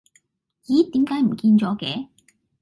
[0.65, 2.07] 咦點解唔見咗嘅